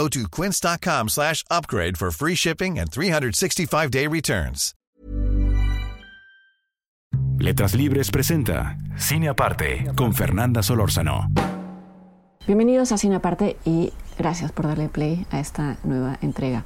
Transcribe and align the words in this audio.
Go 0.00 0.08
to 0.08 0.28
quince.com 0.30 1.08
slash 1.08 1.44
upgrade 1.50 1.98
for 1.98 2.10
free 2.10 2.34
shipping 2.34 2.78
and 2.78 2.90
365-day 2.90 4.06
returns. 4.06 4.72
Letras 7.38 7.74
Libres 7.74 8.10
presenta 8.10 8.78
Cine 8.96 9.28
Aparte 9.28 9.92
con 9.94 10.14
Fernanda 10.14 10.62
Solórzano. 10.62 11.28
Bienvenidos 12.46 12.92
a 12.92 12.96
Cine 12.96 13.16
Aparte 13.16 13.58
y 13.66 13.92
gracias 14.16 14.52
por 14.52 14.68
darle 14.68 14.88
play 14.88 15.26
a 15.30 15.38
esta 15.38 15.76
nueva 15.84 16.16
entrega. 16.22 16.64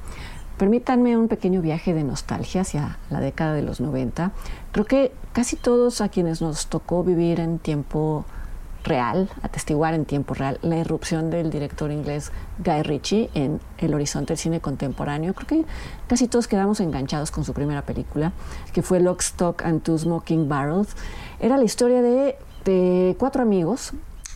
Permítanme 0.57 1.17
un 1.17 1.27
pequeño 1.27 1.61
viaje 1.61 1.93
de 1.93 2.05
nostalgia 2.05 2.61
hacia 2.61 2.99
la 3.11 3.19
década 3.19 3.55
de 3.55 3.63
los 3.63 3.81
90. 3.81 4.31
Creo 4.71 4.85
que 4.85 5.13
casi 5.33 5.57
todos 5.57 6.01
a 6.01 6.09
quienes 6.09 6.41
nos 6.41 6.69
tocó 6.69 7.03
vivir 7.03 7.41
en 7.41 7.59
tiempo 7.59 8.27
real, 8.85 9.29
atestiguar 9.43 9.95
en 9.95 10.05
tiempo 10.05 10.35
real 10.35 10.59
la 10.63 10.77
irrupción 10.77 11.31
del 11.31 11.51
director 11.51 11.91
inglés 11.91 12.31
Guy 12.59 12.83
Ritchie 12.83 13.31
en 13.35 13.61
el 13.79 13.95
horizonte 13.95 14.35
del 14.35 14.39
cine 14.39 14.61
contemporáneo. 14.61 15.35
Creo 15.35 15.47
que 15.47 15.65
casi 16.07 16.29
todos 16.29 16.47
quedamos 16.47 16.81
enganchados 16.81 17.31
con 17.31 17.45
su 17.45 17.53
primera 17.53 17.83
película, 17.83 18.33
que 18.73 18.83
fue 18.83 19.01
Lock, 19.01 19.21
Stock 19.23 19.65
and 19.65 19.83
Two 19.83 19.99
Smoking 19.99 20.49
Barrels. 20.49 20.95
Era 21.41 21.57
la 21.57 21.65
historia 21.65 22.03
de, 22.03 22.37
de 22.65 23.17
cuatro 23.19 23.43
amigos 23.43 23.93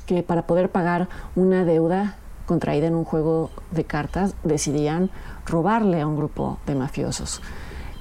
que 0.06 0.22
para 0.22 0.46
poder 0.46 0.70
pagar 0.70 1.08
una 1.36 1.64
deuda 1.64 2.16
contraída 2.46 2.86
en 2.86 2.94
un 2.94 3.04
juego 3.04 3.50
de 3.70 3.84
cartas 3.84 4.34
decidían 4.42 5.10
robarle 5.46 6.00
a 6.00 6.06
un 6.06 6.16
grupo 6.16 6.58
de 6.66 6.74
mafiosos. 6.74 7.42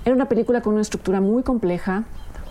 Era 0.06 0.16
una 0.16 0.30
película 0.30 0.62
con 0.62 0.74
una 0.74 0.82
estructura 0.82 1.20
muy 1.20 1.44
compleja, 1.44 2.06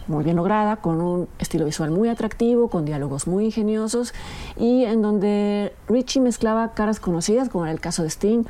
muy 0.08 0.24
bien 0.24 0.36
lograda, 0.36 0.76
con 0.76 1.00
un 1.00 1.28
estilo 1.38 1.64
visual 1.64 1.90
muy 1.90 2.08
atractivo, 2.08 2.68
con 2.68 2.84
diálogos 2.84 3.26
muy 3.26 3.46
ingeniosos 3.46 4.14
y 4.56 4.84
en 4.84 5.02
donde 5.02 5.72
Richie 5.88 6.20
mezclaba 6.20 6.72
caras 6.72 7.00
conocidas, 7.00 7.48
como 7.48 7.64
era 7.64 7.72
el 7.72 7.80
caso 7.80 8.02
de 8.02 8.10
Sting, 8.10 8.44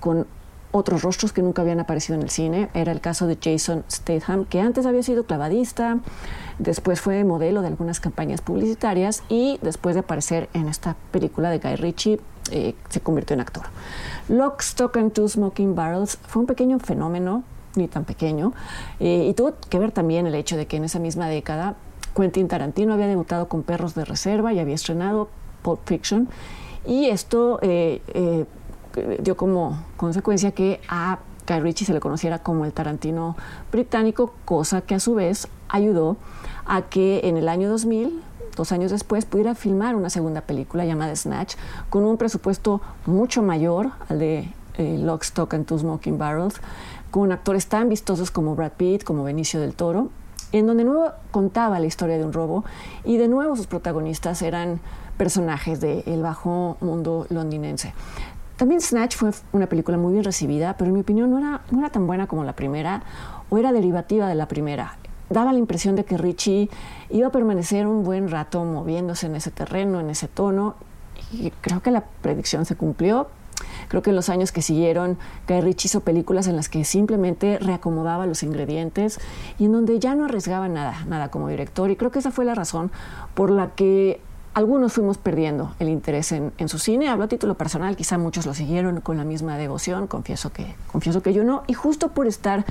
con 0.00 0.26
otros 0.72 1.02
rostros 1.02 1.32
que 1.32 1.42
nunca 1.42 1.62
habían 1.62 1.80
aparecido 1.80 2.16
en 2.16 2.22
el 2.22 2.30
cine. 2.30 2.68
Era 2.74 2.92
el 2.92 3.00
caso 3.00 3.26
de 3.26 3.38
Jason 3.42 3.84
Statham, 3.90 4.44
que 4.44 4.60
antes 4.60 4.86
había 4.86 5.02
sido 5.02 5.24
clavadista, 5.24 5.98
después 6.58 7.00
fue 7.00 7.24
modelo 7.24 7.60
de 7.62 7.68
algunas 7.68 8.00
campañas 8.00 8.40
publicitarias 8.40 9.22
y 9.28 9.58
después 9.62 9.94
de 9.94 10.00
aparecer 10.00 10.48
en 10.52 10.68
esta 10.68 10.96
película 11.10 11.50
de 11.50 11.58
Guy 11.58 11.76
Ritchie, 11.76 12.20
eh, 12.52 12.74
se 12.88 13.00
convirtió 13.00 13.34
en 13.34 13.40
actor. 13.40 13.64
Lock, 14.28 14.60
Stock 14.60 14.96
and 14.96 15.12
Two 15.12 15.28
Smoking 15.28 15.74
Barrels 15.74 16.18
fue 16.26 16.40
un 16.40 16.46
pequeño 16.46 16.78
fenómeno 16.78 17.44
ni 17.76 17.88
tan 17.88 18.04
pequeño. 18.04 18.52
Eh, 18.98 19.26
y 19.28 19.34
tuvo 19.34 19.54
que 19.68 19.78
ver 19.78 19.92
también 19.92 20.26
el 20.26 20.34
hecho 20.34 20.56
de 20.56 20.66
que 20.66 20.76
en 20.76 20.84
esa 20.84 20.98
misma 20.98 21.28
década 21.28 21.76
Quentin 22.14 22.48
Tarantino 22.48 22.92
había 22.94 23.06
debutado 23.06 23.48
con 23.48 23.62
Perros 23.62 23.94
de 23.94 24.04
Reserva 24.04 24.52
y 24.52 24.58
había 24.58 24.74
estrenado 24.74 25.28
Pulp 25.62 25.80
Fiction. 25.84 26.28
Y 26.86 27.06
esto 27.06 27.58
eh, 27.62 28.02
eh, 28.14 28.46
dio 29.22 29.36
como 29.36 29.84
consecuencia 29.96 30.52
que 30.52 30.80
a 30.88 31.18
Guy 31.46 31.60
Ritchie 31.60 31.86
se 31.86 31.92
le 31.92 32.00
conociera 32.00 32.40
como 32.40 32.64
el 32.64 32.72
Tarantino 32.72 33.36
británico, 33.70 34.34
cosa 34.44 34.80
que 34.82 34.94
a 34.94 35.00
su 35.00 35.14
vez 35.14 35.48
ayudó 35.68 36.16
a 36.66 36.82
que 36.82 37.20
en 37.24 37.36
el 37.36 37.48
año 37.48 37.68
2000 37.68 38.22
dos 38.56 38.72
años 38.72 38.90
después, 38.90 39.24
pudiera 39.24 39.54
filmar 39.54 39.94
una 39.96 40.10
segunda 40.10 40.42
película 40.42 40.84
llamada 40.84 41.14
Snatch, 41.16 41.54
con 41.88 42.04
un 42.04 42.16
presupuesto 42.16 42.80
mucho 43.06 43.42
mayor 43.42 43.92
al 44.08 44.18
de 44.18 44.52
Lock, 44.78 45.22
Stock 45.22 45.54
and 45.54 45.66
Two 45.66 45.78
Smoking 45.78 46.18
Barrels, 46.18 46.60
con 47.10 47.32
actores 47.32 47.66
tan 47.66 47.88
vistosos 47.88 48.30
como 48.30 48.54
Brad 48.54 48.72
Pitt, 48.72 49.04
como 49.04 49.24
Benicio 49.24 49.60
del 49.60 49.74
Toro, 49.74 50.10
en 50.52 50.66
donde 50.66 50.84
de 50.84 50.90
nuevo 50.90 51.12
contaba 51.30 51.78
la 51.78 51.86
historia 51.86 52.18
de 52.18 52.24
un 52.24 52.32
robo 52.32 52.64
y 53.04 53.16
de 53.16 53.28
nuevo 53.28 53.56
sus 53.56 53.66
protagonistas 53.66 54.42
eran 54.42 54.80
personajes 55.16 55.80
del 55.80 56.22
bajo 56.22 56.76
mundo 56.80 57.26
londinense. 57.28 57.92
También 58.56 58.80
Snatch 58.80 59.16
fue 59.16 59.30
una 59.52 59.66
película 59.66 59.96
muy 59.96 60.12
bien 60.12 60.24
recibida, 60.24 60.76
pero 60.76 60.88
en 60.88 60.94
mi 60.94 61.00
opinión 61.00 61.30
no 61.30 61.38
era, 61.38 61.62
no 61.70 61.80
era 61.80 61.90
tan 61.90 62.06
buena 62.06 62.26
como 62.26 62.44
la 62.44 62.54
primera 62.54 63.02
o 63.48 63.58
era 63.58 63.72
derivativa 63.72 64.28
de 64.28 64.34
la 64.34 64.48
primera. 64.48 64.96
Daba 65.30 65.52
la 65.52 65.58
impresión 65.58 65.96
de 65.96 66.04
que 66.04 66.18
Richie 66.18 66.68
iba 67.08 67.28
a 67.28 67.32
permanecer 67.32 67.86
un 67.86 68.02
buen 68.02 68.28
rato 68.28 68.64
moviéndose 68.64 69.26
en 69.26 69.36
ese 69.36 69.50
terreno, 69.50 70.00
en 70.00 70.10
ese 70.10 70.28
tono, 70.28 70.74
y 71.32 71.52
creo 71.60 71.82
que 71.82 71.90
la 71.90 72.04
predicción 72.22 72.64
se 72.64 72.76
cumplió, 72.76 73.28
Creo 73.88 74.02
que 74.02 74.10
en 74.10 74.16
los 74.16 74.28
años 74.28 74.52
que 74.52 74.62
siguieron, 74.62 75.18
Guy 75.48 75.60
Ritchie 75.60 75.88
hizo 75.88 76.00
películas 76.00 76.46
en 76.46 76.56
las 76.56 76.68
que 76.68 76.84
simplemente 76.84 77.58
reacomodaba 77.58 78.26
los 78.26 78.42
ingredientes 78.42 79.20
y 79.58 79.66
en 79.66 79.72
donde 79.72 79.98
ya 79.98 80.14
no 80.14 80.24
arriesgaba 80.24 80.68
nada, 80.68 81.04
nada 81.06 81.30
como 81.30 81.48
director. 81.48 81.90
Y 81.90 81.96
creo 81.96 82.10
que 82.10 82.18
esa 82.18 82.30
fue 82.30 82.44
la 82.44 82.54
razón 82.54 82.90
por 83.34 83.50
la 83.50 83.70
que 83.70 84.20
algunos 84.54 84.92
fuimos 84.92 85.18
perdiendo 85.18 85.74
el 85.78 85.88
interés 85.88 86.32
en, 86.32 86.68
su 86.68 86.78
cine. 86.78 87.08
Hablo 87.08 87.24
a 87.24 87.28
título 87.28 87.54
personal, 87.54 87.96
quizá 87.96 88.18
muchos 88.18 88.46
lo 88.46 88.54
siguieron 88.54 89.00
con 89.00 89.16
la 89.16 89.24
misma 89.24 89.56
devoción, 89.56 90.06
confieso 90.06 90.52
que, 90.52 90.74
confieso 90.90 91.22
que 91.22 91.32
yo 91.32 91.44
no. 91.44 91.62
Y 91.66 91.74
justo 91.74 92.08
por 92.08 92.26
estar 92.26 92.64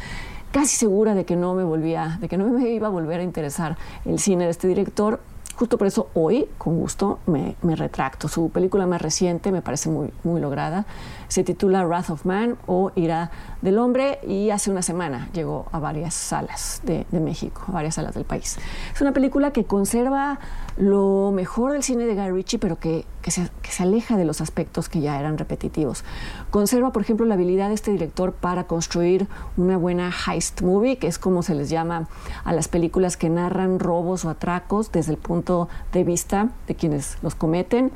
casi 0.51 0.75
segura 0.75 1.13
de 1.13 1.25
que 1.25 1.35
no 1.35 1.53
me 1.53 1.63
volvía, 1.63 2.17
de 2.19 2.27
que 2.27 2.37
no 2.37 2.47
me 2.47 2.69
iba 2.69 2.87
a 2.87 2.89
volver 2.89 3.21
a 3.21 3.23
interesar 3.23 3.77
el 4.05 4.19
cine 4.19 4.45
de 4.45 4.51
este 4.51 4.67
director, 4.67 5.21
Justo 5.59 5.77
por 5.77 5.87
eso 5.87 6.07
hoy, 6.13 6.47
con 6.57 6.79
gusto, 6.79 7.19
me, 7.25 7.53
retracto. 7.75 8.29
Su 8.29 8.49
película 8.49 8.87
más 8.87 9.01
reciente 9.01 9.51
me 9.51 9.61
parece 9.61 9.89
muy, 9.89 10.09
muy 10.23 10.39
lograda. 10.39 10.85
Se 11.27 11.43
titula 11.43 11.85
Wrath 11.85 12.11
of 12.11 12.23
Man 12.23 12.55
o 12.65 12.93
Ira 12.95 13.29
del 13.61 13.77
Hombre 13.77 14.19
y 14.25 14.51
hace 14.51 14.71
una 14.71 14.81
semana 14.81 15.27
llegó 15.33 15.65
a 15.73 15.79
varias 15.79 16.13
salas 16.13 16.79
de, 16.85 17.05
de 17.11 17.19
México, 17.19 17.61
a 17.67 17.73
varias 17.73 17.95
salas 17.95 18.15
del 18.15 18.23
país. 18.23 18.57
Es 18.93 19.01
una 19.01 19.11
película 19.11 19.51
que 19.51 19.65
conserva 19.65 20.39
lo 20.79 21.31
mejor 21.33 21.73
del 21.73 21.83
cine 21.83 22.05
de 22.05 22.15
Guy 22.15 22.31
Ritchie, 22.31 22.57
pero 22.57 22.79
que, 22.79 23.05
que, 23.21 23.31
se, 23.31 23.49
que, 23.61 23.69
se, 23.69 23.83
aleja 23.83 24.15
de 24.15 24.23
los 24.23 24.39
aspectos 24.39 24.87
que 24.87 25.01
ya 25.01 25.19
eran 25.19 25.37
repetitivos. 25.37 26.05
Conserva, 26.51 26.93
por 26.93 27.01
ejemplo, 27.01 27.25
la 27.25 27.33
habilidad 27.33 27.67
de 27.67 27.73
este 27.73 27.91
director 27.91 28.31
para 28.31 28.63
construir 28.63 29.27
una 29.57 29.75
buena 29.75 30.09
heist 30.09 30.61
movie, 30.61 30.97
que 30.97 31.07
es 31.07 31.19
como 31.19 31.43
se 31.43 31.53
les 31.53 31.69
llama 31.69 32.07
a 32.45 32.53
las 32.53 32.69
películas 32.69 33.17
que 33.17 33.29
narran 33.29 33.77
robos 33.77 34.23
o 34.23 34.29
atracos 34.29 34.89
desde 34.93 35.11
el 35.11 35.17
punto 35.17 35.67
de 35.91 36.05
vista 36.05 36.49
de 36.65 36.75
quienes 36.75 37.17
los 37.21 37.35
cometen. 37.35 37.91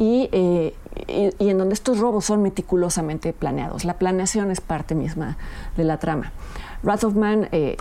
Y, 0.00 0.28
eh, 0.32 0.74
y, 1.38 1.48
en 1.48 1.56
donde 1.56 1.74
estos 1.74 2.00
robos 2.00 2.24
son 2.24 2.42
meticulosamente 2.42 3.32
planeados. 3.32 3.84
La 3.84 3.94
planeación 3.94 4.50
es 4.50 4.60
parte 4.60 4.96
misma 4.96 5.36
de 5.76 5.84
la 5.84 5.98
trama. 5.98 6.32
Wrath 6.82 7.04
eh, 7.52 7.76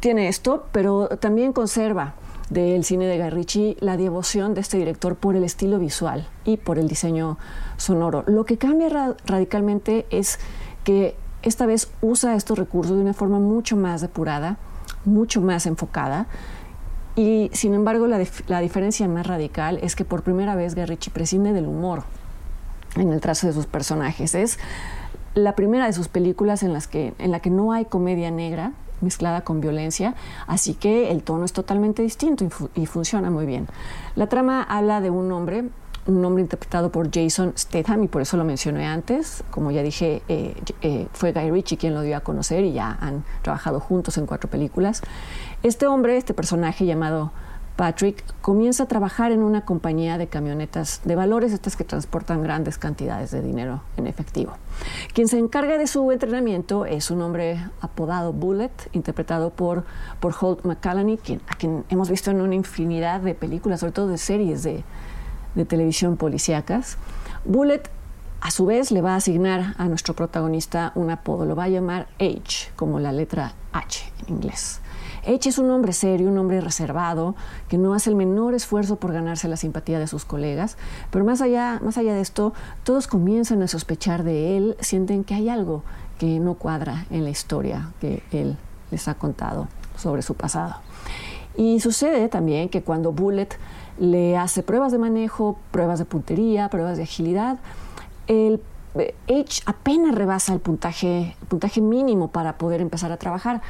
tiene 0.00 0.26
esto, 0.26 0.66
pero 0.72 1.06
también 1.20 1.52
conserva 1.52 2.14
del 2.50 2.84
cine 2.84 3.06
de 3.06 3.18
Guy 3.18 3.30
Ritchie, 3.30 3.76
la 3.80 3.96
devoción 3.96 4.54
de 4.54 4.60
este 4.60 4.76
director 4.78 5.16
por 5.16 5.36
el 5.36 5.44
estilo 5.44 5.78
visual 5.78 6.28
y 6.44 6.56
por 6.56 6.78
el 6.78 6.88
diseño 6.88 7.38
sonoro. 7.76 8.24
Lo 8.26 8.44
que 8.44 8.56
cambia 8.56 9.16
radicalmente 9.24 10.06
es 10.10 10.38
que 10.84 11.16
esta 11.42 11.66
vez 11.66 11.90
usa 12.00 12.34
estos 12.34 12.58
recursos 12.58 12.96
de 12.96 13.02
una 13.02 13.14
forma 13.14 13.38
mucho 13.38 13.76
más 13.76 14.00
depurada, 14.00 14.58
mucho 15.04 15.40
más 15.40 15.66
enfocada. 15.66 16.26
Y 17.16 17.50
sin 17.52 17.74
embargo, 17.74 18.06
la, 18.06 18.20
la 18.46 18.60
diferencia 18.60 19.08
más 19.08 19.26
radical 19.26 19.78
es 19.82 19.96
que 19.96 20.04
por 20.04 20.22
primera 20.22 20.54
vez 20.54 20.74
Guy 20.74 20.84
Ritchie 20.84 21.12
prescinde 21.12 21.52
del 21.52 21.66
humor 21.66 22.04
en 22.96 23.12
el 23.12 23.20
trazo 23.20 23.46
de 23.46 23.52
sus 23.52 23.66
personajes. 23.66 24.34
Es 24.34 24.58
la 25.34 25.54
primera 25.54 25.86
de 25.86 25.92
sus 25.92 26.08
películas 26.08 26.62
en, 26.62 26.72
las 26.72 26.88
que, 26.88 27.14
en 27.18 27.30
la 27.30 27.40
que 27.40 27.50
no 27.50 27.72
hay 27.72 27.84
comedia 27.84 28.30
negra, 28.30 28.72
mezclada 29.00 29.42
con 29.42 29.60
violencia, 29.60 30.14
así 30.46 30.74
que 30.74 31.10
el 31.10 31.22
tono 31.22 31.44
es 31.44 31.52
totalmente 31.52 32.02
distinto 32.02 32.46
y, 32.74 32.86
funciona 32.86 33.30
muy 33.30 33.46
bien. 33.46 33.66
La 34.14 34.28
trama 34.28 34.62
habla 34.62 35.00
de 35.00 35.10
un 35.10 35.30
hombre 35.32 35.64
un 36.06 36.24
hombre 36.24 36.40
interpretado 36.40 36.92
por 36.92 37.10
Jason 37.12 37.52
Statham 37.58 38.04
y 38.04 38.06
por 38.06 38.22
eso 38.22 38.36
lo 38.36 38.44
mencioné 38.44 38.86
antes. 38.86 39.42
Como 39.50 39.72
ya 39.72 39.82
dije, 39.82 40.22
eh, 40.28 40.54
eh, 40.80 41.08
fue 41.12 41.32
Guy 41.32 41.50
Ritchie 41.50 41.76
quien 41.76 41.94
lo 41.94 42.02
dio 42.02 42.16
a 42.16 42.20
conocer 42.20 42.64
y 42.64 42.72
ya 42.72 42.96
han 43.00 43.24
trabajado 43.42 43.80
juntos 43.80 44.16
en 44.16 44.26
cuatro 44.26 44.48
películas. 44.48 45.02
Este 45.64 45.88
hombre, 45.88 46.16
este 46.16 46.32
personaje 46.32 46.86
llamado 46.86 47.32
Patrick 47.76 48.24
comienza 48.40 48.84
a 48.84 48.86
trabajar 48.86 49.32
en 49.32 49.42
una 49.42 49.66
compañía 49.66 50.16
de 50.16 50.28
camionetas 50.28 51.02
de 51.04 51.14
valores, 51.14 51.52
estas 51.52 51.76
que 51.76 51.84
transportan 51.84 52.42
grandes 52.42 52.78
cantidades 52.78 53.30
de 53.30 53.42
dinero 53.42 53.82
en 53.98 54.06
efectivo. 54.06 54.54
Quien 55.12 55.28
se 55.28 55.38
encarga 55.38 55.76
de 55.76 55.86
su 55.86 56.10
entrenamiento 56.10 56.86
es 56.86 57.10
un 57.10 57.20
hombre 57.20 57.62
apodado 57.82 58.32
Bullet, 58.32 58.72
interpretado 58.92 59.50
por, 59.50 59.84
por 60.20 60.34
Holt 60.40 60.64
McCallany, 60.64 61.18
a 61.48 61.54
quien 61.56 61.84
hemos 61.90 62.08
visto 62.08 62.30
en 62.30 62.40
una 62.40 62.54
infinidad 62.54 63.20
de 63.20 63.34
películas, 63.34 63.80
sobre 63.80 63.92
todo 63.92 64.08
de 64.08 64.18
series 64.18 64.62
de, 64.62 64.82
de 65.54 65.64
televisión 65.66 66.16
policíacas. 66.16 66.96
Bullet 67.44 67.82
a 68.40 68.50
su 68.50 68.64
vez 68.64 68.90
le 68.90 69.02
va 69.02 69.14
a 69.14 69.16
asignar 69.16 69.74
a 69.76 69.86
nuestro 69.86 70.14
protagonista 70.14 70.92
un 70.94 71.10
apodo, 71.10 71.44
lo 71.44 71.56
va 71.56 71.64
a 71.64 71.68
llamar 71.68 72.06
H, 72.18 72.70
como 72.76 73.00
la 73.00 73.12
letra 73.12 73.54
H 73.72 74.12
en 74.26 74.34
inglés. 74.34 74.80
H 75.26 75.48
es 75.48 75.58
un 75.58 75.70
hombre 75.70 75.92
serio, 75.92 76.28
un 76.28 76.38
hombre 76.38 76.60
reservado, 76.60 77.34
que 77.68 77.78
no 77.78 77.94
hace 77.94 78.10
el 78.10 78.16
menor 78.16 78.54
esfuerzo 78.54 78.96
por 78.96 79.12
ganarse 79.12 79.48
la 79.48 79.56
simpatía 79.56 79.98
de 79.98 80.06
sus 80.06 80.24
colegas, 80.24 80.76
pero 81.10 81.24
más 81.24 81.40
allá, 81.40 81.80
más 81.82 81.98
allá 81.98 82.14
de 82.14 82.20
esto, 82.20 82.54
todos 82.84 83.06
comienzan 83.06 83.62
a 83.62 83.68
sospechar 83.68 84.22
de 84.22 84.56
él, 84.56 84.76
sienten 84.80 85.24
que 85.24 85.34
hay 85.34 85.48
algo 85.48 85.82
que 86.18 86.38
no 86.38 86.54
cuadra 86.54 87.06
en 87.10 87.24
la 87.24 87.30
historia 87.30 87.90
que 88.00 88.22
él 88.30 88.56
les 88.90 89.08
ha 89.08 89.14
contado 89.14 89.68
sobre 89.96 90.22
su 90.22 90.34
pasado. 90.34 90.76
Y 91.56 91.80
sucede 91.80 92.28
también 92.28 92.68
que 92.68 92.82
cuando 92.82 93.12
Bullet 93.12 93.48
le 93.98 94.36
hace 94.36 94.62
pruebas 94.62 94.92
de 94.92 94.98
manejo, 94.98 95.58
pruebas 95.70 95.98
de 95.98 96.04
puntería, 96.04 96.68
pruebas 96.68 96.98
de 96.98 97.02
agilidad, 97.04 97.58
el 98.26 98.60
eh, 98.98 99.44
apenas 99.66 100.14
rebasa 100.14 100.54
el 100.54 100.60
puntaje, 100.60 101.36
el 101.40 101.46
puntaje 101.48 101.80
mínimo 101.80 102.28
para 102.28 102.56
poder 102.56 102.80
empezar 102.80 103.12
a 103.12 103.16
trabajar. 103.16 103.60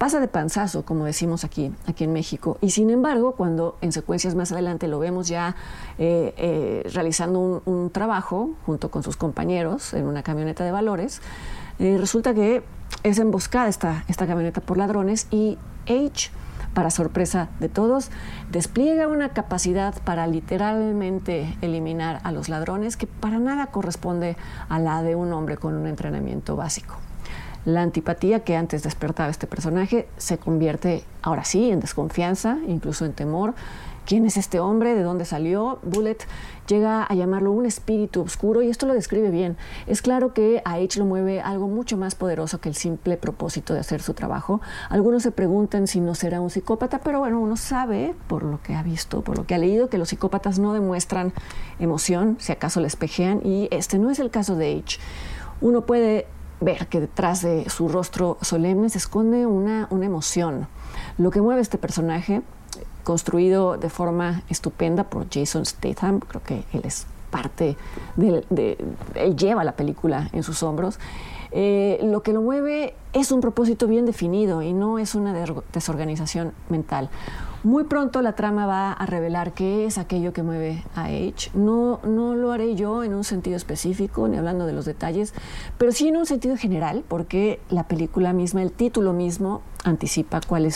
Pasa 0.00 0.18
de 0.18 0.28
panzazo, 0.28 0.86
como 0.86 1.04
decimos 1.04 1.44
aquí, 1.44 1.74
aquí 1.86 2.04
en 2.04 2.14
México. 2.14 2.56
Y 2.62 2.70
sin 2.70 2.88
embargo, 2.88 3.32
cuando 3.32 3.76
en 3.82 3.92
secuencias 3.92 4.34
más 4.34 4.50
adelante 4.50 4.88
lo 4.88 4.98
vemos 4.98 5.28
ya 5.28 5.56
eh, 5.98 6.32
eh, 6.38 6.88
realizando 6.94 7.60
un, 7.66 7.90
trabajo 7.90 8.52
junto 8.64 8.90
con 8.90 9.02
sus 9.02 9.18
compañeros 9.18 9.92
en 9.92 10.06
una 10.06 10.22
camioneta 10.22 10.64
de 10.64 10.72
valores, 10.72 11.20
resulta 11.78 12.32
que 12.32 12.62
es 13.02 13.18
emboscada 13.18 13.68
esta, 13.68 14.06
esta 14.08 14.26
camioneta 14.26 14.62
por 14.62 14.78
ladrones 14.78 15.26
y 15.30 15.58
H 15.84 16.30
para 16.72 16.90
sorpresa 16.90 17.50
de 17.60 17.68
todos, 17.68 18.10
despliega 18.50 19.06
una 19.06 19.34
capacidad 19.34 19.94
para 20.04 20.26
literalmente 20.26 21.58
eliminar 21.60 22.20
a 22.24 22.32
los 22.32 22.48
ladrones 22.48 22.96
que 22.96 23.06
para 23.06 23.38
nada 23.38 23.66
corresponde 23.66 24.38
a 24.70 24.78
la 24.78 25.02
de 25.02 25.14
un 25.14 25.34
hombre 25.34 25.58
con 25.58 25.74
un 25.74 25.86
entrenamiento 25.86 26.56
básico. 26.56 26.96
La 27.64 27.82
antipatía 27.82 28.40
que 28.40 28.56
antes 28.56 28.82
despertaba 28.82 29.30
este 29.30 29.46
personaje 29.46 30.08
se 30.16 30.38
convierte 30.38 31.04
ahora 31.22 31.44
sí 31.44 31.70
en 31.70 31.80
desconfianza, 31.80 32.58
incluso 32.66 33.04
en 33.04 33.12
temor, 33.12 33.54
¿Quién 34.10 34.26
es 34.26 34.36
este 34.36 34.58
hombre? 34.58 34.96
¿De 34.96 35.04
dónde 35.04 35.24
salió? 35.24 35.78
Bullet 35.84 36.16
llega 36.66 37.04
a 37.04 37.14
llamarlo 37.14 37.52
un 37.52 37.64
espíritu 37.64 38.22
oscuro 38.22 38.60
y 38.60 38.68
esto 38.68 38.86
lo 38.86 38.94
describe 38.94 39.30
bien. 39.30 39.56
Es 39.86 40.02
claro 40.02 40.34
que 40.34 40.62
a 40.64 40.74
H 40.74 40.98
lo 40.98 41.04
mueve 41.04 41.40
algo 41.40 41.68
mucho 41.68 41.96
más 41.96 42.16
poderoso 42.16 42.60
que 42.60 42.68
el 42.68 42.74
simple 42.74 43.16
propósito 43.16 43.72
de 43.72 43.78
hacer 43.78 44.02
su 44.02 44.14
trabajo. 44.14 44.60
Algunos 44.88 45.22
se 45.22 45.30
preguntan 45.30 45.86
si 45.86 46.00
no 46.00 46.16
será 46.16 46.40
un 46.40 46.50
psicópata, 46.50 46.98
pero 46.98 47.20
bueno, 47.20 47.38
uno 47.38 47.56
sabe 47.56 48.16
por 48.26 48.42
lo 48.42 48.60
que 48.62 48.74
ha 48.74 48.82
visto, 48.82 49.22
por 49.22 49.38
lo 49.38 49.46
que 49.46 49.54
ha 49.54 49.58
leído, 49.58 49.88
que 49.88 49.98
los 49.98 50.08
psicópatas 50.08 50.58
no 50.58 50.72
demuestran 50.72 51.32
emoción, 51.78 52.36
si 52.40 52.50
acaso 52.50 52.80
les 52.80 52.96
pejean, 52.96 53.42
y 53.44 53.68
este 53.70 53.98
no 54.00 54.10
es 54.10 54.18
el 54.18 54.30
caso 54.30 54.56
de 54.56 54.76
H. 54.76 54.98
Uno 55.60 55.86
puede 55.86 56.26
ver 56.60 56.86
que 56.88 57.00
detrás 57.00 57.42
de 57.42 57.68
su 57.70 57.88
rostro 57.88 58.38
solemne 58.42 58.88
se 58.90 58.98
esconde 58.98 59.46
una, 59.46 59.86
una 59.90 60.06
emoción. 60.06 60.68
Lo 61.18 61.30
que 61.30 61.40
mueve 61.40 61.60
este 61.60 61.78
personaje 61.78 62.42
construido 63.04 63.76
de 63.76 63.90
forma 63.90 64.42
estupenda 64.48 65.04
por 65.04 65.26
Jason 65.30 65.64
Statham, 65.64 66.20
creo 66.20 66.42
que 66.42 66.64
él 66.72 66.82
es 66.84 67.06
parte 67.30 67.76
de, 68.16 68.78
él 69.14 69.36
lleva 69.36 69.64
la 69.64 69.72
película 69.72 70.28
en 70.32 70.42
sus 70.42 70.62
hombros. 70.62 70.98
Eh, 71.52 71.98
lo 72.04 72.22
que 72.22 72.32
lo 72.32 72.42
mueve 72.42 72.94
es 73.12 73.32
un 73.32 73.40
propósito 73.40 73.88
bien 73.88 74.06
definido 74.06 74.62
y 74.62 74.72
no 74.72 74.98
es 74.98 75.14
una 75.14 75.32
desorganización 75.72 76.52
mental. 76.68 77.10
Muy 77.62 77.84
pronto 77.84 78.22
la 78.22 78.34
trama 78.36 78.66
va 78.66 78.92
a 78.92 79.04
revelar 79.04 79.52
qué 79.52 79.84
es 79.84 79.98
aquello 79.98 80.32
que 80.32 80.42
mueve 80.42 80.82
a 80.94 81.06
H. 81.06 81.50
No, 81.54 82.00
no 82.04 82.34
lo 82.34 82.52
haré 82.52 82.74
yo 82.74 83.04
en 83.04 83.14
un 83.14 83.24
sentido 83.24 83.56
específico, 83.56 84.28
ni 84.28 84.38
hablando 84.38 84.64
de 84.64 84.72
los 84.72 84.86
detalles, 84.86 85.34
pero 85.76 85.92
sí 85.92 86.08
en 86.08 86.16
un 86.16 86.24
sentido 86.24 86.56
general, 86.56 87.04
porque 87.06 87.60
la 87.68 87.86
película 87.86 88.32
misma, 88.32 88.62
el 88.62 88.72
título 88.72 89.12
mismo, 89.12 89.60
anticipa 89.84 90.40
cuál 90.46 90.68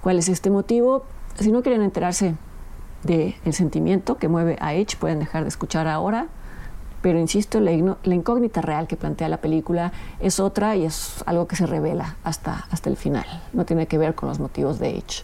cuál 0.00 0.18
es 0.18 0.28
este 0.28 0.50
motivo, 0.50 1.04
si 1.38 1.52
no 1.52 1.62
quieren 1.62 1.82
enterarse 1.82 2.34
del 3.04 3.34
sentimiento 3.52 4.16
que 4.16 4.28
mueve 4.28 4.56
a 4.60 4.74
Edge, 4.74 4.96
pueden 4.98 5.20
dejar 5.20 5.42
de 5.42 5.48
escuchar 5.48 5.86
ahora. 5.86 6.26
Pero 7.02 7.18
insisto, 7.18 7.60
la, 7.60 7.72
incógnita 7.72 8.62
real 8.62 8.86
que 8.86 8.96
plantea 8.96 9.28
la 9.28 9.36
película 9.36 9.92
es 10.20 10.40
otra 10.40 10.74
y 10.74 10.86
es 10.86 11.22
algo 11.26 11.46
que 11.46 11.54
se 11.54 11.66
revela 11.66 12.16
hasta, 12.24 12.66
hasta 12.70 12.88
el 12.88 12.96
final. 12.96 13.26
No 13.52 13.66
tiene 13.66 13.86
que 13.86 13.98
ver 13.98 14.14
con 14.14 14.30
los 14.30 14.40
motivos 14.40 14.78
de 14.78 14.90
Edge. 14.90 15.22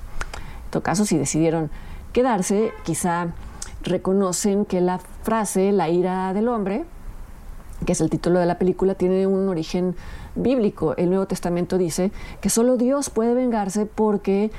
En 0.67 0.71
todo 0.71 0.83
caso, 0.83 1.07
si 1.07 1.17
decidieron 1.17 1.71
quedarse, 2.13 2.73
quizá 2.85 3.29
reconocen 3.83 4.67
que 4.67 4.83
la 4.83 4.99
frase 4.99 5.73
la 5.73 5.89
ira 5.89 6.35
del 6.35 6.49
hombre, 6.49 6.85
que 7.87 7.93
es 7.93 8.01
el 8.03 8.11
título 8.11 8.39
de 8.39 8.47
la 8.47 8.59
película, 8.59 8.95
tiene 8.95 9.27
un 9.27 9.49
origen 9.49 9.97
bíblico. 10.35 10.95
El 10.97 11.09
Nuevo 11.09 11.27
Testamento 11.27 11.79
dice 11.79 12.13
que 12.43 12.51
solo 12.51 12.77
Dios 12.77 13.11
puede 13.11 13.35
vengarse 13.35 13.87
porque 13.87 14.51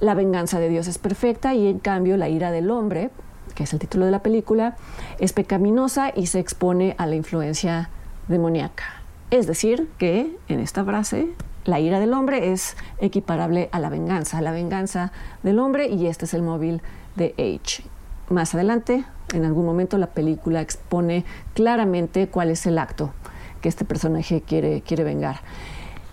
la 0.00 0.14
venganza 0.14 0.58
de 0.60 0.68
Dios 0.68 0.88
es 0.88 0.98
perfecta 0.98 1.54
y 1.54 1.68
en 1.68 1.78
cambio 1.78 2.16
la 2.16 2.28
ira 2.28 2.50
del 2.50 2.70
hombre, 2.70 3.10
que 3.54 3.64
es 3.64 3.72
el 3.72 3.78
título 3.78 4.04
de 4.04 4.10
la 4.10 4.22
película, 4.22 4.76
es 5.18 5.32
pecaminosa 5.32 6.12
y 6.14 6.26
se 6.26 6.38
expone 6.38 6.94
a 6.98 7.06
la 7.06 7.14
influencia 7.14 7.90
demoníaca. 8.28 8.84
Es 9.30 9.46
decir, 9.46 9.88
que 9.98 10.36
en 10.48 10.60
esta 10.60 10.84
frase 10.84 11.28
la 11.64 11.80
ira 11.80 11.98
del 11.98 12.12
hombre 12.12 12.52
es 12.52 12.76
equiparable 12.98 13.68
a 13.72 13.80
la 13.80 13.88
venganza, 13.88 14.38
a 14.38 14.42
la 14.42 14.52
venganza 14.52 15.12
del 15.42 15.58
hombre 15.58 15.88
y 15.88 16.06
este 16.06 16.26
es 16.26 16.34
el 16.34 16.42
móvil 16.42 16.82
de 17.16 17.34
H. 17.38 17.82
Más 18.28 18.54
adelante, 18.54 19.04
en 19.32 19.44
algún 19.44 19.64
momento, 19.64 19.98
la 19.98 20.08
película 20.08 20.60
expone 20.60 21.24
claramente 21.54 22.28
cuál 22.28 22.50
es 22.50 22.66
el 22.66 22.78
acto 22.78 23.12
que 23.60 23.68
este 23.68 23.84
personaje 23.84 24.42
quiere, 24.42 24.82
quiere 24.82 25.02
vengar. 25.02 25.40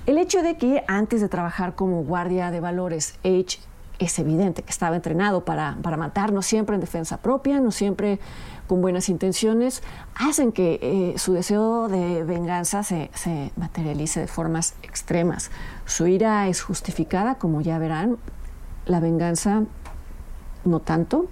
El 0.06 0.18
hecho 0.18 0.41
de 0.41 0.57
que 0.57 0.83
antes 0.88 1.21
de 1.21 1.29
trabajar 1.29 1.75
como 1.75 2.03
guardia 2.03 2.51
de 2.51 2.59
valores, 2.59 3.15
H 3.24 3.59
es 4.05 4.19
evidente 4.19 4.63
que 4.63 4.71
estaba 4.71 4.95
entrenado 4.95 5.45
para, 5.45 5.75
matar, 5.97 6.31
no 6.31 6.41
siempre 6.41 6.75
en 6.75 6.81
defensa 6.81 7.17
propia, 7.17 7.59
no 7.59 7.71
siempre 7.71 8.19
con 8.67 8.81
buenas 8.81 9.09
intenciones, 9.09 9.83
hacen 10.15 10.51
que 10.51 10.79
eh, 10.81 11.17
su 11.17 11.33
deseo 11.33 11.88
de 11.88 12.23
venganza 12.23 12.83
se, 12.83 13.09
materialice 13.55 14.21
de 14.21 14.27
formas 14.27 14.75
extremas. 14.83 15.51
Su 15.85 16.07
ira 16.07 16.47
es 16.47 16.61
justificada, 16.61 17.35
como 17.35 17.61
ya 17.61 17.77
verán, 17.77 18.17
la 18.85 19.00
venganza 19.00 19.63
no 20.65 20.79
tanto. 20.79 21.27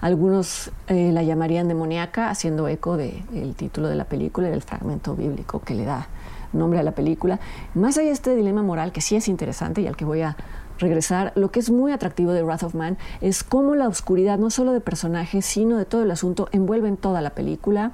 Algunos 0.00 0.70
eh, 0.88 1.10
la 1.12 1.22
llamarían 1.22 1.68
demoníaca, 1.68 2.28
haciendo 2.28 2.68
eco 2.68 2.96
del 2.96 3.54
título 3.56 3.88
de 3.88 3.94
la 3.94 4.04
película 4.04 4.48
y 4.48 4.50
del 4.50 4.62
fragmento 4.62 5.16
bíblico 5.16 5.60
que 5.60 5.74
le 5.74 5.84
da 5.84 6.08
nombre 6.54 6.78
a 6.78 6.82
la 6.82 6.92
película. 6.92 7.40
Más 7.74 7.98
allá 7.98 8.08
de 8.08 8.12
este 8.12 8.34
dilema 8.34 8.62
moral 8.62 8.92
que 8.92 9.00
sí 9.00 9.16
es 9.16 9.28
interesante 9.28 9.80
y 9.80 9.86
al 9.86 9.96
que 9.96 10.04
voy 10.04 10.22
a 10.22 10.36
regresar, 10.78 11.32
lo 11.34 11.50
que 11.50 11.60
es 11.60 11.70
muy 11.70 11.92
atractivo 11.92 12.32
de 12.32 12.42
Wrath 12.42 12.64
of 12.64 12.74
Man 12.74 12.98
es 13.20 13.44
cómo 13.44 13.74
la 13.74 13.88
oscuridad, 13.88 14.38
no 14.38 14.50
solo 14.50 14.72
de 14.72 14.80
personajes, 14.80 15.44
sino 15.44 15.76
de 15.78 15.84
todo 15.84 16.02
el 16.02 16.10
asunto, 16.10 16.48
envuelve 16.52 16.88
en 16.88 16.96
toda 16.96 17.20
la 17.20 17.30
película. 17.30 17.92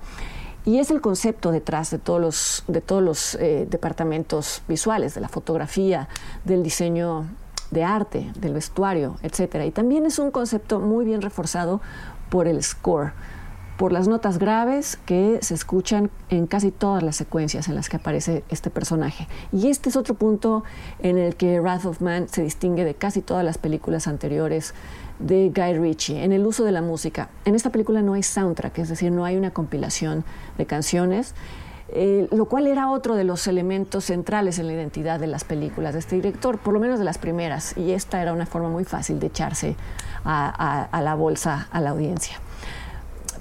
Y 0.65 0.79
es 0.79 0.91
el 0.91 1.01
concepto 1.01 1.53
detrás 1.53 1.91
de 1.91 1.99
todos 1.99 2.21
los, 2.21 2.65
de 2.69 2.81
todos 2.81 3.03
los 3.03 3.35
eh, 3.37 3.67
departamentos 3.69 4.63
visuales, 4.69 5.15
de 5.15 5.21
la 5.23 5.29
fotografía, 5.29 6.09
del 6.45 6.63
diseño 6.63 7.27
de 7.71 7.85
arte, 7.85 8.31
del 8.39 8.53
vestuario, 8.53 9.17
etc. 9.23 9.65
Y 9.67 9.71
también 9.71 10.05
es 10.05 10.19
un 10.19 10.31
concepto 10.31 10.81
muy 10.81 11.05
bien 11.05 11.23
reforzado 11.23 11.81
por 12.29 12.47
el 12.47 12.63
score 12.63 13.13
por 13.81 13.93
las 13.93 14.09
notas 14.09 14.39
graves 14.39 14.99
que 15.07 15.39
se 15.41 15.55
escuchan 15.55 16.11
en 16.29 16.47
casi 16.47 16.71
todas 16.71 17.03
las 17.03 17.17
secuencias 17.17 17.67
en 17.67 17.75
las 17.75 17.89
que 17.89 17.97
aparece 17.97 18.45
este 18.51 18.69
personaje. 18.69 19.27
Y 19.53 19.69
este 19.69 19.89
es 19.89 19.97
otro 19.97 20.13
punto 20.13 20.65
en 20.99 21.17
el 21.17 21.35
que 21.35 21.61
Wrath 21.61 21.87
of 21.87 22.03
Man 22.03 22.29
se 22.29 22.43
distingue 22.43 22.85
de 22.85 22.93
casi 22.93 23.23
todas 23.23 23.43
las 23.43 23.57
películas 23.57 24.07
anteriores 24.07 24.75
de 25.19 25.49
Guy 25.49 25.79
Ritchie, 25.79 26.23
en 26.23 26.33
el 26.33 26.45
uso 26.47 26.63
de 26.63 26.73
la 26.73 26.83
música. 26.83 27.31
En 27.47 27.55
esta 27.55 27.71
película 27.71 28.03
no 28.03 28.13
hay 28.13 28.23
soundtrack, 28.23 28.81
es 28.81 28.91
decir, 28.91 29.13
no 29.13 29.25
hay 29.25 29.39
una 29.39 29.51
compilación 29.51 30.25
de 30.59 30.67
canciones. 30.67 31.35
Eh, 31.89 32.29
lo 32.33 32.45
cual 32.45 32.67
era 32.67 32.91
otro 32.91 33.15
de 33.15 33.25
los 33.25 33.47
elementos 33.47 34.05
centrales 34.05 34.59
en 34.59 34.67
la 34.67 34.75
identidad 34.75 35.19
de 35.19 35.27
las 35.27 35.45
películas 35.45 35.95
de 35.95 36.01
este 36.01 36.17
director, 36.17 36.59
por 36.59 36.75
lo 36.75 36.81
menos 36.81 36.99
de 36.99 37.07
las 37.07 37.17
primeras, 37.17 37.75
y 37.79 37.93
esta 37.93 38.21
era 38.21 38.35
una 38.35 38.45
forma 38.45 38.69
muy 38.69 38.85
fácil 38.85 39.19
de 39.21 39.29
echarse 39.29 39.75
a 40.23 41.01
la 41.03 41.15
bolsa 41.15 41.67
a 41.73 41.81
la 41.81 41.91
audiencia. 41.91 42.37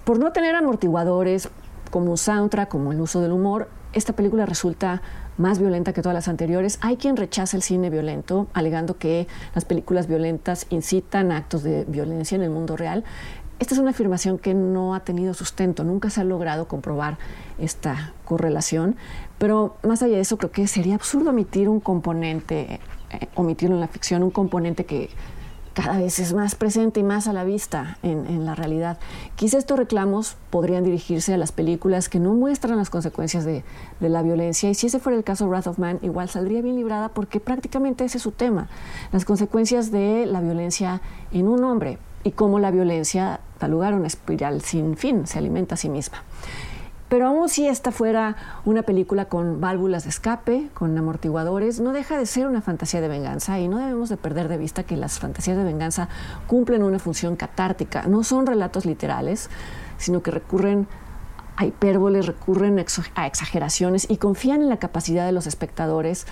Por 0.09 0.17
no 0.17 0.31
tener 0.31 0.55
amortiguadores 0.55 1.49
como 1.91 2.09
un 2.09 2.17
soundtrack, 2.17 2.67
como 2.67 2.91
el 2.91 2.99
uso 2.99 3.21
del 3.21 3.31
humor, 3.31 3.69
esta 3.93 4.13
película 4.13 4.47
resulta 4.47 5.03
más 5.37 5.59
violenta 5.59 5.93
que 5.93 6.01
todas 6.01 6.15
las 6.15 6.27
anteriores. 6.27 6.79
Hay 6.81 6.97
quien 6.97 7.15
rechaza 7.15 7.55
el 7.55 7.61
cine 7.61 7.91
violento, 7.91 8.47
alegando 8.55 8.97
que 8.97 9.27
las 9.53 9.65
películas 9.65 10.07
violentas 10.07 10.65
incitan 10.71 11.31
actos 11.31 11.61
de 11.61 11.85
violencia 11.87 12.35
en 12.35 12.41
el 12.41 12.49
mundo 12.49 12.75
real. 12.75 13.03
Esta 13.59 13.75
es 13.75 13.79
una 13.79 13.91
afirmación 13.91 14.39
que 14.39 14.55
no 14.55 14.95
ha 14.95 15.01
tenido 15.01 15.35
sustento, 15.35 15.83
nunca 15.83 16.09
se 16.09 16.21
ha 16.21 16.23
logrado 16.23 16.67
comprobar 16.67 17.19
esta 17.59 18.13
correlación, 18.25 18.95
pero 19.37 19.75
más 19.83 20.01
allá 20.01 20.15
de 20.15 20.21
eso 20.21 20.39
creo 20.39 20.49
que 20.49 20.65
sería 20.65 20.95
absurdo 20.95 21.29
omitir 21.29 21.69
un 21.69 21.79
componente, 21.79 22.79
eh, 23.11 23.27
omitirlo 23.35 23.75
en 23.75 23.81
la 23.81 23.87
ficción, 23.87 24.23
un 24.23 24.31
componente 24.31 24.87
que 24.87 25.11
cada 25.79 25.97
vez 25.97 26.19
es 26.19 26.33
más 26.33 26.55
presente 26.55 26.99
y 26.99 27.03
más 27.03 27.27
a 27.27 27.33
la 27.33 27.43
vista 27.43 27.97
en, 28.03 28.45
la 28.45 28.53
realidad. 28.53 28.97
Quizá 29.35 29.57
estos 29.57 29.77
reclamos 29.77 30.35
podrían 30.49 30.83
dirigirse 30.83 31.33
a 31.33 31.37
las 31.37 31.51
películas 31.51 32.09
que 32.09 32.19
no 32.19 32.33
muestran 32.33 32.77
las 32.77 32.89
consecuencias 32.89 33.45
de, 33.45 33.63
de, 33.99 34.09
la 34.09 34.21
violencia 34.21 34.69
y 34.69 34.75
si 34.75 34.87
ese 34.87 34.99
fuera 34.99 35.17
el 35.17 35.23
caso 35.23 35.47
Wrath 35.47 35.67
of 35.67 35.79
Man 35.79 35.99
igual 36.01 36.29
saldría 36.29 36.61
bien 36.61 36.75
librada 36.75 37.09
porque 37.09 37.39
prácticamente 37.39 38.03
ese 38.03 38.17
es 38.17 38.23
su 38.23 38.31
tema, 38.31 38.67
las 39.11 39.23
consecuencias 39.23 39.91
de 39.91 40.25
la 40.25 40.41
violencia 40.41 41.01
en 41.31 41.47
un 41.47 41.63
hombre 41.63 41.97
y 42.23 42.31
cómo 42.31 42.59
la 42.59 42.71
violencia 42.71 43.39
da 43.59 43.67
lugar 43.67 43.93
a 43.93 43.95
una 43.95 44.07
espiral 44.07 44.61
sin 44.61 44.97
fin, 44.97 45.27
se 45.27 45.37
alimenta 45.37 45.75
a 45.75 45.77
sí 45.77 45.89
misma. 45.89 46.23
Pero 47.09 47.27
aún 47.27 47.49
si 47.49 47.67
esta 47.67 47.91
fuera 47.91 48.35
una 48.65 48.83
película 48.83 49.25
con 49.25 49.59
válvulas 49.59 50.03
de 50.03 50.09
escape, 50.09 50.69
con 50.75 50.95
amortiguadores, 50.95 51.79
no 51.79 51.91
deja 51.91 52.17
de 52.19 52.27
ser 52.27 52.45
una 52.45 52.61
fantasía 52.61 53.01
de 53.01 53.07
venganza 53.07 53.59
y 53.59 53.67
no 53.67 53.79
debemos 53.79 54.09
de 54.09 54.17
perder 54.17 54.47
de 54.47 54.57
vista 54.57 54.83
que 54.83 54.95
las 54.95 55.17
fantasías 55.17 55.57
de 55.57 55.63
venganza 55.63 56.07
cumplen 56.45 56.83
una 56.83 56.99
función 56.99 57.35
catártica. 57.35 58.03
No 58.03 58.23
son 58.23 58.45
relatos 58.45 58.85
literales, 58.85 59.49
sino 59.97 60.21
que 60.21 60.29
recurren 60.29 60.87
a 61.55 61.65
hipérboles, 61.65 62.27
recurren 62.27 62.79
a 63.15 63.27
exageraciones 63.27 64.09
y 64.09 64.17
confían 64.17 64.61
en 64.61 64.69
la 64.69 64.77
capacidad 64.77 65.25
de 65.25 65.31
los 65.31 65.47
espectadores 65.47 66.27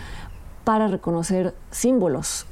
para 0.63 0.87
reconocer 0.87 1.55
símbolos. 1.71 2.45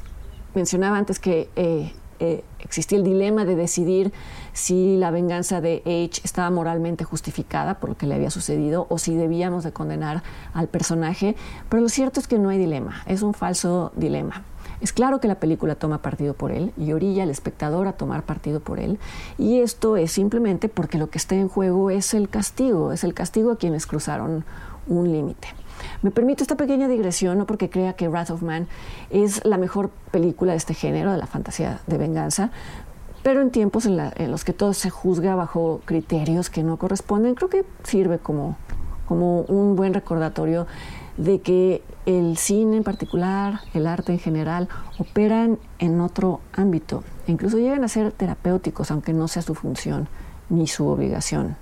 Mencionaba 0.55 0.97
antes 0.97 1.19
que 1.19 1.49
eh, 1.55 1.93
eh, 2.19 2.43
existía 2.59 2.97
el 2.97 3.03
dilema 3.03 3.45
de 3.45 3.55
decidir 3.55 4.11
si 4.53 4.97
la 4.97 5.11
venganza 5.11 5.61
de 5.61 5.81
H 5.85 6.21
estaba 6.23 6.49
moralmente 6.49 7.03
justificada 7.03 7.79
por 7.79 7.89
lo 7.89 7.97
que 7.97 8.07
le 8.07 8.15
había 8.15 8.29
sucedido 8.29 8.87
o 8.89 8.97
si 8.97 9.15
debíamos 9.15 9.63
de 9.63 9.71
condenar 9.71 10.23
al 10.53 10.67
personaje, 10.67 11.35
pero 11.69 11.81
lo 11.81 11.89
cierto 11.89 12.19
es 12.19 12.27
que 12.27 12.39
no 12.39 12.49
hay 12.49 12.57
dilema, 12.57 13.03
es 13.05 13.21
un 13.21 13.33
falso 13.33 13.91
dilema. 13.95 14.43
Es 14.81 14.91
claro 14.91 15.19
que 15.19 15.27
la 15.27 15.39
película 15.39 15.75
toma 15.75 16.01
partido 16.01 16.33
por 16.33 16.51
él 16.51 16.73
y 16.77 16.91
orilla 16.91 17.23
al 17.23 17.29
espectador 17.29 17.87
a 17.87 17.93
tomar 17.93 18.23
partido 18.23 18.59
por 18.59 18.79
él, 18.79 18.99
y 19.37 19.59
esto 19.59 19.97
es 19.97 20.11
simplemente 20.11 20.69
porque 20.69 20.97
lo 20.97 21.09
que 21.09 21.17
está 21.17 21.35
en 21.35 21.47
juego 21.47 21.89
es 21.91 22.13
el 22.13 22.29
castigo, 22.29 22.91
es 22.91 23.03
el 23.03 23.13
castigo 23.13 23.51
a 23.51 23.57
quienes 23.57 23.87
cruzaron 23.87 24.43
un 24.87 25.11
límite. 25.11 25.47
Me 26.01 26.11
permito 26.11 26.43
esta 26.43 26.55
pequeña 26.55 26.87
digresión, 26.87 27.37
no 27.37 27.45
porque 27.45 27.69
crea 27.69 27.93
que 27.93 28.07
Wrath 28.07 28.31
of 28.31 28.41
Man 28.41 28.67
es 29.09 29.43
la 29.45 29.57
mejor 29.57 29.89
película 30.11 30.51
de 30.51 30.57
este 30.57 30.73
género, 30.73 31.11
de 31.11 31.17
la 31.17 31.27
fantasía 31.27 31.81
de 31.87 31.97
venganza, 31.97 32.51
pero 33.23 33.41
en 33.41 33.49
tiempos 33.49 33.85
en, 33.85 34.31
los 34.31 34.43
que 34.43 34.53
todo 34.53 34.73
se 34.73 34.89
juzga 34.89 35.35
bajo 35.35 35.81
criterios 35.85 36.49
que 36.49 36.63
no 36.63 36.77
corresponden, 36.77 37.35
creo 37.35 37.49
que 37.49 37.65
sirve 37.83 38.19
como, 38.19 38.55
como 39.07 39.41
un 39.41 39.75
buen 39.75 39.93
recordatorio 39.93 40.67
de 41.17 41.41
que 41.41 41.81
el 42.05 42.37
cine 42.37 42.77
en 42.77 42.83
particular, 42.83 43.61
el 43.73 43.87
arte 43.87 44.11
en 44.11 44.19
general, 44.19 44.69
operan 44.99 45.57
en 45.79 45.99
otro 46.01 46.41
ámbito 46.53 47.03
incluso 47.31 47.57
llegan 47.57 47.83
a 47.83 47.87
ser 47.87 48.11
terapéuticos, 48.11 48.91
aunque 48.91 49.13
no 49.13 49.27
sea 49.27 49.41
su 49.41 49.55
función 49.55 50.07
ni 50.49 50.67
su 50.67 50.87
obligación. 50.87 51.55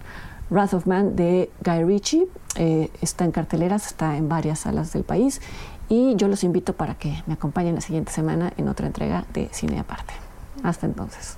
Wrath 0.54 0.76
of 0.76 0.86
Man 0.86 1.16
de 1.16 1.50
Guy 1.66 1.84
Ritchie 1.84 2.28
eh, 2.58 2.92
está 3.02 3.26
en 3.26 3.32
carteleras, 3.32 3.88
está 3.88 4.18
en 4.18 4.30
varias 4.30 4.60
salas 4.60 4.94
del 4.94 5.04
país 5.04 5.42
y 5.90 6.16
yo 6.16 6.28
los 6.28 6.44
invito 6.44 6.74
para 6.74 6.94
que 6.94 7.24
me 7.26 7.34
acompañen 7.34 7.74
la 7.74 7.82
siguiente 7.82 8.12
semana 8.12 8.54
en 8.56 8.68
otra 8.68 8.86
entrega 8.86 9.26
de 9.34 9.50
Cine 9.52 9.80
Aparte. 9.80 10.14
Hasta 10.62 10.86
entonces. 10.86 11.38